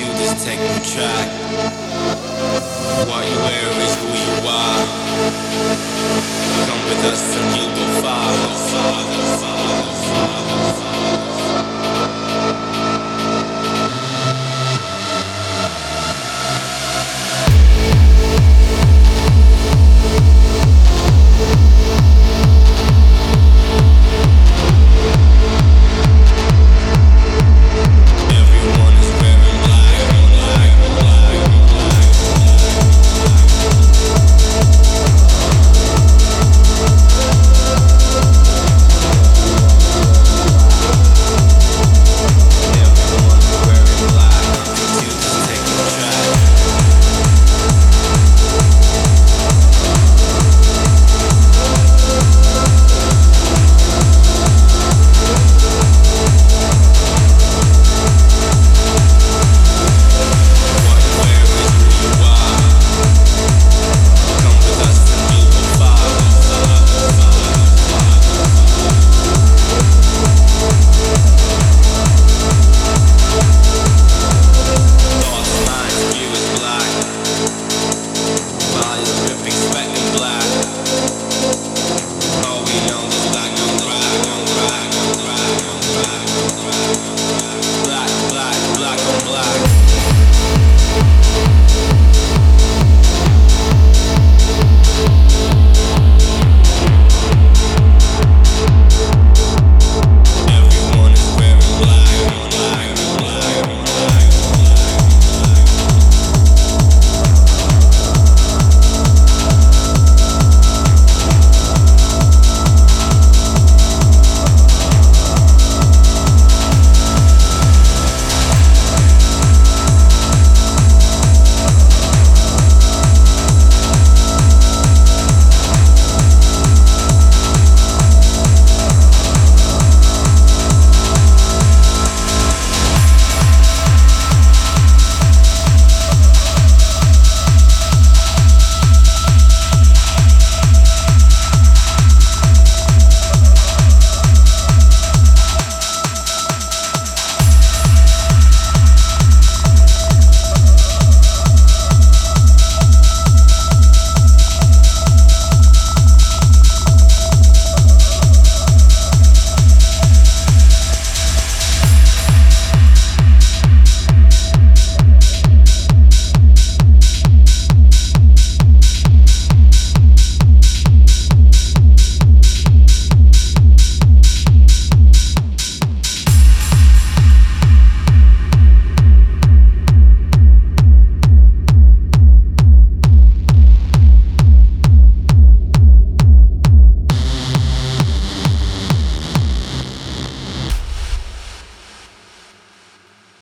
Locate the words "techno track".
0.44-1.28